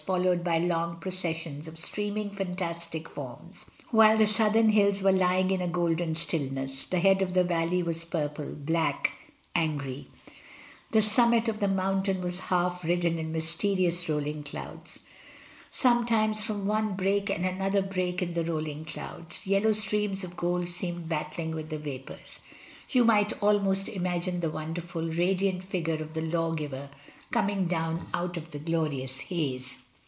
[0.07, 0.23] DYMOND.
[0.23, 5.61] followed by long processions of streaming fantastic forms; while the southern hills were lying in
[5.61, 9.11] a golden stillness, the head of the valley was purple, black—
[9.55, 10.07] angry.
[10.89, 14.99] The summit of the mountain was half hidden in mysterious rolling douds.
[15.69, 20.67] Sometimes from one break and another break in the rolling clouds, yellow streams of gold
[20.67, 22.39] seemed battling with the vapours;
[22.89, 26.89] you might almost imagine the wonder ful, radiant figure of the lawgiver
[27.29, 29.77] coming down out of the glorious haze.